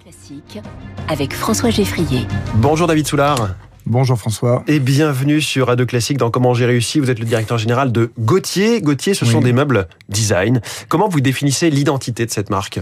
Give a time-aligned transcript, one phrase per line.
[0.00, 0.60] Classique
[1.08, 2.26] avec François Geffrier.
[2.54, 3.56] Bonjour David Soulard.
[3.84, 4.62] Bonjour François.
[4.68, 7.00] Et bienvenue sur Radio Classique dans Comment j'ai réussi.
[7.00, 8.80] Vous êtes le directeur général de Gauthier.
[8.80, 9.44] Gauthier, ce sont Oui.
[9.44, 10.60] des meubles design.
[10.88, 12.80] Comment vous définissez l'identité de cette marque?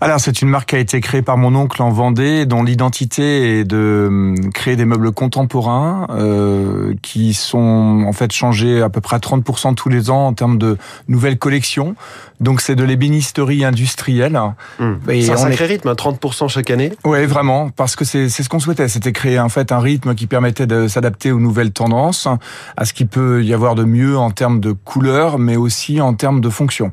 [0.00, 3.60] Alors c'est une marque qui a été créée par mon oncle en Vendée, dont l'identité
[3.60, 9.00] est de hum, créer des meubles contemporains euh, qui sont en fait changés à peu
[9.00, 10.76] près à 30% tous les ans en termes de
[11.06, 11.94] nouvelles collections.
[12.40, 14.38] Donc c'est de l'ébénisterie industrielle.
[15.08, 16.92] Et C'est un sacré rythme, hein, 30% chaque année.
[17.04, 20.23] Ouais, vraiment, parce que c'est ce qu'on souhaitait, c'était créer en fait un rythme qui
[20.26, 22.28] permettait de s'adapter aux nouvelles tendances,
[22.76, 26.14] à ce qui peut y avoir de mieux en termes de couleurs, mais aussi en
[26.14, 26.92] termes de fonction.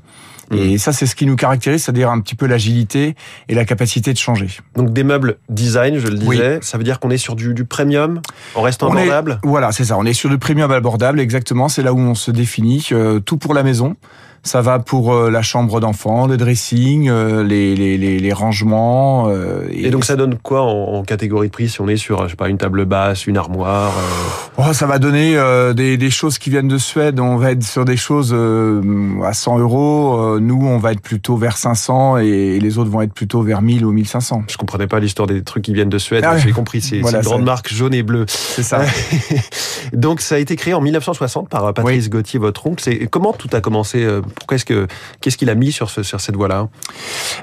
[0.54, 3.16] Et ça, c'est ce qui nous caractérise, c'est-à-dire un petit peu l'agilité
[3.48, 4.50] et la capacité de changer.
[4.76, 6.36] Donc des meubles design, je le Oui.
[6.36, 6.60] disais.
[6.62, 8.22] Ça veut dire qu'on est sur du, du premium
[8.56, 9.40] en restant On est- abordable?
[9.44, 9.98] Voilà, c'est ça.
[9.98, 11.70] On est sur du premium abordable, exactement.
[11.70, 12.86] C'est là où on se définit.
[12.92, 13.96] euh, tout pour la maison.
[14.44, 19.28] Ça va pour euh, la chambre d'enfant, le dressing, euh, les, les, les, les rangements.
[19.30, 22.24] euh, Et donc ça donne quoi en, en catégorie de prix si on est sur,
[22.24, 25.96] je sais pas, une table basse, une armoire euh, Oh, ça va donner euh, des,
[25.98, 27.20] des choses qui viennent de Suède.
[27.20, 28.82] On va être sur des choses euh,
[29.24, 30.18] à 100 euros.
[30.36, 33.62] Euh, Nous, on va être plutôt vers 500 et les autres vont être plutôt vers
[33.62, 34.44] 1000 ou 1500.
[34.50, 36.24] Je comprenais pas l'histoire des trucs qui viennent de Suède.
[36.28, 36.38] Ah.
[36.38, 38.26] J'ai compris, c'est Voilà, une grande marque jaune et bleue.
[38.28, 38.82] C'est ça.
[39.94, 42.84] Donc ça a été créé en 1960 par Patrice Gauthier, votre oncle.
[42.84, 44.88] C'est comment tout a commencé euh, Pourquoi est-ce que
[45.22, 46.70] qu'est-ce qu'il a mis sur ce, sur cette voie-là?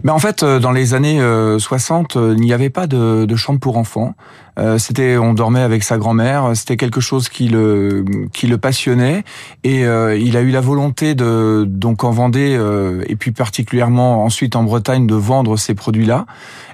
[0.03, 3.25] Mais en fait, euh, dans les années euh, 60, euh, il n'y avait pas de,
[3.25, 4.14] de chambre pour enfants.
[4.58, 6.50] Euh, C'était, on dormait avec sa grand-mère.
[6.55, 9.22] C'était quelque chose qui le qui le passionnait
[9.62, 14.25] et euh, il a eu la volonté de donc en Vendée euh, et puis particulièrement
[14.25, 16.27] ensuite en Bretagne de vendre ces produits-là.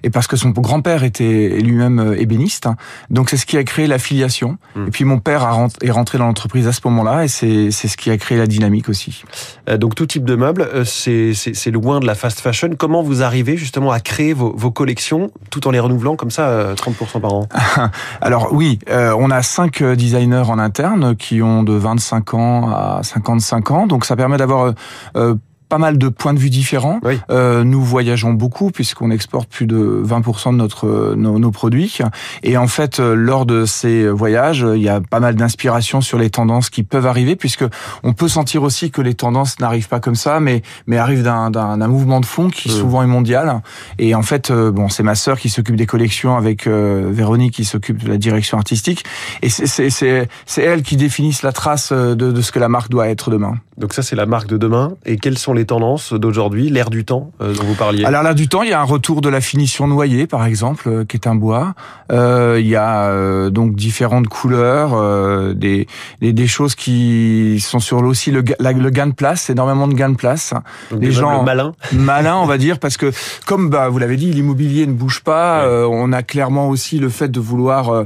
[0.03, 2.77] Et parce que son grand-père était lui-même euh, ébéniste, hein.
[3.11, 4.57] donc c'est ce qui a créé la filiation.
[4.77, 4.87] Hmm.
[4.87, 5.47] Et puis mon père
[5.83, 8.47] est rentré dans l'entreprise à ce moment-là et c'est c'est ce qui a créé la
[8.47, 9.25] dynamique aussi.
[9.69, 12.71] Euh, Donc tout type de meubles, euh, c'est loin de la fast fashion.
[12.77, 16.75] Comment vous arrivez justement à créer vos, collections tout en les renouvelant comme ça euh,
[16.75, 17.49] 30% par an
[18.21, 22.71] Alors oui, euh, on a cinq euh, designers en interne qui ont de 25 ans
[22.71, 24.73] à 55 ans, donc ça permet d'avoir euh,
[25.17, 25.35] euh,
[25.75, 27.01] pas mal de points de vue différents.
[27.03, 27.19] Oui.
[27.31, 31.99] Euh, nous voyageons beaucoup puisqu'on exporte plus de 20% de notre euh, nos, nos produits
[32.45, 36.17] et en fait euh, lors de ces voyages il y a pas mal d'inspiration sur
[36.17, 37.65] les tendances qui peuvent arriver puisque
[38.05, 41.51] on peut sentir aussi que les tendances n'arrivent pas comme ça mais mais arrivent d'un
[41.51, 43.61] d'un mouvement de fond qui souvent est mondial
[43.99, 47.55] et en fait euh, bon c'est ma sœur qui s'occupe des collections avec euh, Véronique
[47.55, 49.03] qui s'occupe de la direction artistique
[49.43, 52.91] et c'est c'est c'est elle qui définissent la trace de de ce que la marque
[52.91, 53.57] doit être demain.
[53.77, 54.93] Donc ça c'est la marque de demain.
[55.05, 58.35] Et quelles sont les tendances d'aujourd'hui, l'ère du temps euh, dont vous parliez Alors là
[58.35, 61.17] du temps, il y a un retour de la finition noyée, par exemple, euh, qui
[61.17, 61.75] est un bois.
[62.13, 65.87] Euh, il y a donc différentes couleurs, des,
[66.21, 69.89] des des choses qui sont sur le- aussi le, la- le gain de place, énormément
[69.89, 70.53] de gain de place,
[70.91, 71.73] Donc les gens- malins.
[71.93, 73.11] malin, on va dire, parce que
[73.47, 75.67] comme bah vous l'avez dit, l'immobilier ne bouge pas.
[75.67, 75.87] Ouais.
[75.91, 78.05] on a clairement aussi le fait de vouloir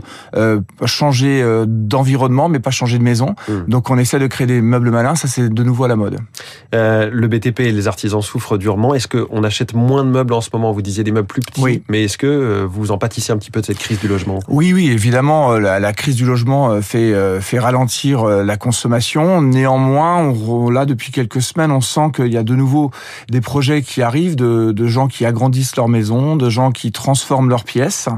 [0.84, 3.34] changer d'environnement, mais pas changer de maison.
[3.48, 3.52] Mm.
[3.68, 5.14] Donc on essaie de créer des meubles malins.
[5.14, 6.18] Ça c'est de nouveau à la mode.
[6.72, 8.94] Le BTP et les artisans souffrent durement.
[8.94, 10.72] Est-ce qu'on achète moins de meubles en ce moment?
[10.72, 11.82] Vous disiez des meubles plus petits, Oui.
[11.88, 14.40] mais est-ce que euh, vous en pâtissez un petit peu de cette crise du logement?
[14.48, 16.98] Oui, oui, évidemment, euh, la, la crise du logement euh, fait
[17.40, 19.40] fait ralentir la consommation.
[19.42, 22.90] Néanmoins, on, là depuis quelques semaines, on sent qu'il y a de nouveau
[23.30, 27.48] des projets qui arrivent, de, de gens qui agrandissent leur maison, de gens qui transforment
[27.48, 28.08] leurs pièces.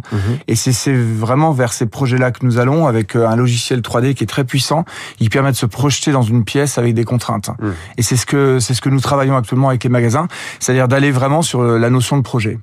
[0.49, 4.27] Et c'est vraiment vers ces projets-là que nous allons, avec un logiciel 3D qui est
[4.27, 4.85] très puissant,
[5.19, 7.51] qui permet de se projeter dans une pièce avec des contraintes.
[7.61, 7.69] Mm.
[7.99, 10.29] Et c'est ce que c'est ce que nous travaillons actuellement avec les magasins,
[10.61, 12.59] c'est-à-dire d'aller vraiment sur euh, la notion de projet.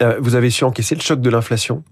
[0.00, 1.82] Euh, Vous avez su encaisser le choc de l'inflation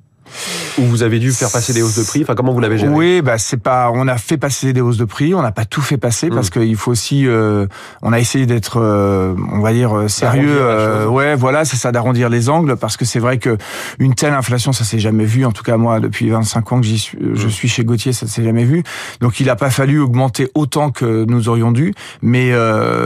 [0.79, 2.93] Ou vous avez dû faire passer des hausses de prix Enfin, comment vous l'avez géré
[2.93, 3.91] Oui, bah c'est pas.
[3.95, 5.35] On a fait passer des hausses de prix.
[5.35, 6.51] On n'a pas tout fait passer parce Mm.
[6.61, 7.27] qu'il faut aussi.
[7.27, 7.67] euh,
[8.03, 10.49] on a essayé d'être, euh, on va dire euh, sérieux.
[10.61, 13.57] Euh, ouais, voilà, c'est ça, d'arrondir les angles parce que c'est vrai que
[13.99, 15.45] une telle inflation, ça s'est jamais vu.
[15.45, 17.51] En tout cas, moi, depuis 25 ans que j'y suis, je Mm.
[17.51, 18.83] suis chez Gauthier, ça s'est jamais vu.
[19.21, 22.53] Donc, il n'a pas fallu augmenter autant que nous aurions dû, mais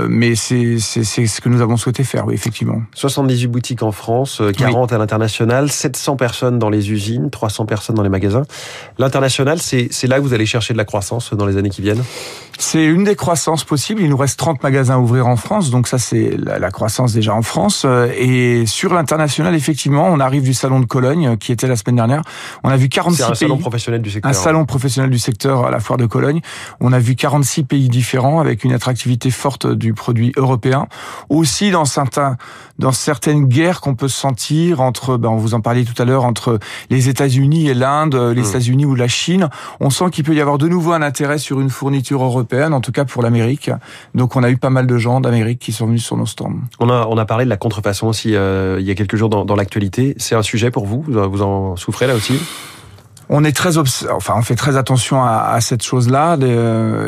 [0.08, 2.82] mais c'est c'est ce que nous avons souhaité faire, oui, effectivement.
[2.94, 7.96] 78 boutiques en France, euh, 40 à l'international, 700 personnes dans les usines, 300 personnes
[7.96, 8.42] dans les magasins.
[8.98, 12.02] L'international, c'est là que vous allez chercher de la croissance dans les années qui viennent?
[12.58, 14.02] C'est une des croissances possibles.
[14.02, 17.14] Il nous reste 30 magasins à ouvrir en France, donc ça c'est la, la croissance
[17.14, 17.84] déjà en France.
[17.86, 21.76] Euh, Et sur l'international, effectivement, on arrive du salon de Cologne euh, qui était la
[21.76, 22.20] semaine dernière.
[22.62, 23.36] On a vu 46 C'est un pays.
[23.38, 24.30] salon professionnel du secteur.
[24.30, 26.40] Un salon professionnel du secteur à la foire de Cologne.
[26.80, 30.86] On a vu 46 pays différents avec une attractivité forte du produit européen.
[31.30, 32.36] Aussi dans certains,
[32.78, 36.24] dans certaines guerres qu'on peut sentir entre, ben on vous en parlait tout à l'heure,
[36.24, 36.58] entre
[36.90, 38.44] les États-Unis États-Unis et l'Inde, les Hmm.
[38.46, 39.48] États-Unis ou la Chine.
[39.78, 42.80] On sent qu'il peut y avoir de nouveau un intérêt sur une fourniture européenne, en
[42.80, 43.70] tout cas pour l'Amérique.
[44.14, 46.54] Donc on a eu pas mal de gens d'Amérique qui sont venus sur nos stands.
[46.80, 49.28] On a, on a parlé de la contrefaçon aussi euh, il y a quelques jours
[49.28, 50.14] dans, dans l'actualité.
[50.16, 51.04] C'est un sujet pour vous?
[51.06, 52.34] Vous en souffrez là aussi?
[53.32, 56.36] On est très, obs- enfin, on fait très attention à, à cette chose-là.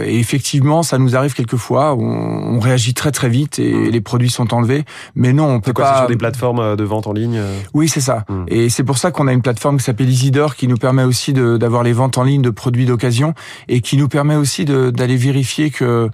[0.05, 1.95] Et effectivement, ça nous arrive quelquefois.
[1.95, 4.85] On, on réagit très très vite et les produits sont enlevés.
[5.17, 5.99] Mais non, on peut C'est quoi C'est pas.
[5.99, 7.59] sur des plateformes euh, de vente en ligne euh?
[7.75, 8.25] Oui, c'est ça.
[8.29, 8.45] Mm.
[8.49, 11.33] Et c'est pour ça qu'on a une plateforme qui s'appelle Isidore qui nous permet aussi
[11.33, 13.35] de- d'avoir les ventes en ligne de produits d'occasion
[13.69, 16.09] et qui nous permet aussi d'aller vérifier que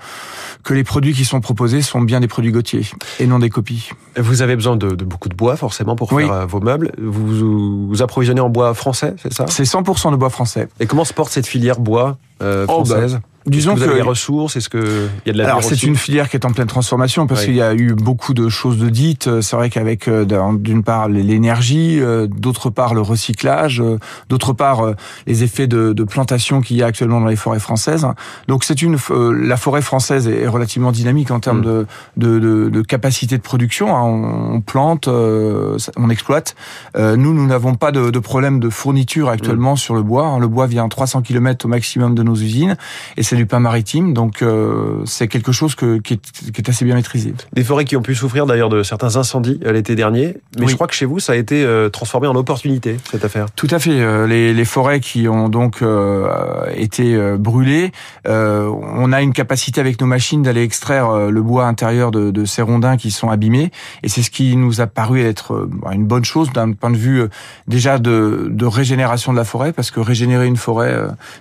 [0.65, 2.81] que les produits qui sont proposés sont bien des produits Gauthier
[3.21, 3.91] et non des copies.
[4.17, 6.25] Vous avez besoin de, de beaucoup de bois forcément pour Oui.
[6.25, 6.93] faire euh, vos meubles.
[6.99, 9.45] Vous vous, vous approvisionnez en bois français, c'est ça?
[9.49, 10.69] C'est 100% de bois français.
[10.81, 13.21] Et comment se porte cette filière bois euh, Oh, bah, française?
[13.49, 14.57] Disons que vous que les ressources?
[14.57, 16.67] Est-ce que il y a de la Alors c'est une filière qui est en pleine
[16.67, 17.47] transformation parce Oui.
[17.47, 19.41] qu'il y a eu beaucoup de choses de dites.
[19.41, 23.99] C'est vrai qu'avec euh, d'un- d'une part l'énergie, euh, d'autre part le recyclage, euh,
[24.29, 24.95] d'autre part euh,
[25.27, 28.07] les effets de, de plantation qu'il y a actuellement dans les forêts françaises.
[28.49, 31.63] Donc c'est une euh, la forêt française est relativement dynamique en termes Mm.
[31.63, 31.87] de,
[32.17, 33.97] de, de, de capacité de production.
[33.97, 34.03] hein.
[34.03, 36.55] On, plante, euh, on exploite.
[36.97, 40.27] Euh, nous nous n'avons pas de, de problème de fourniture actuellement sur le bois.
[40.27, 40.39] hein.
[40.39, 42.77] Le bois vient 300 km au maximum de nos usines
[43.17, 46.69] et c'est du pain maritime, donc euh, c'est quelque chose que, qui, est, qui est
[46.69, 47.33] assez bien maîtrisé.
[47.55, 50.37] Des forêts qui ont pu souffrir d'ailleurs de certains incendies euh, l'été dernier.
[50.59, 50.69] Mais Oui.
[50.69, 53.47] je crois que chez vous, ça a été euh, transformé en opportunité, cette affaire.
[53.57, 54.27] Tout à fait.
[54.27, 56.29] Les, les forêts qui ont donc euh,
[56.77, 57.93] été brûlées,
[58.27, 62.45] euh, on a une capacité avec nos machines d'aller extraire le bois intérieur de, de
[62.45, 63.71] ces rondins qui sont abîmés,
[64.03, 67.23] et c'est ce qui nous a paru être une bonne chose d'un point de vue
[67.67, 70.95] déjà de, de régénération de la forêt, parce que régénérer une forêt,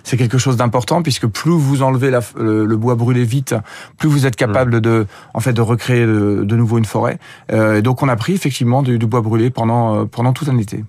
[0.04, 3.54] c'est quelque chose d'important, puisque plus vous enlevez la, le, le bois brûlé vite,
[3.98, 7.18] plus vous êtes capable de, en fait, de recréer de, de nouveau une forêt.
[7.52, 10.46] Euh, et donc on a pris effectivement du, du bois brûlé pendant euh, pendant tout
[10.50, 10.84] un été.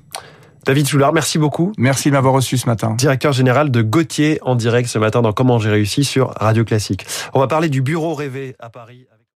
[0.65, 1.71] David Soulard, merci beaucoup.
[1.77, 2.93] Merci de m'avoir reçu ce matin.
[2.95, 7.05] Directeur général de Gauthier en direct ce matin dans Comment j'ai réussi sur Radio Classique.
[7.33, 9.07] On va parler du bureau rêvé à Paris.